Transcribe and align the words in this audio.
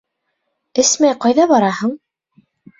Эсмәй 0.85 1.19
ҡайҙа 1.27 1.47
бараһың? 1.55 1.97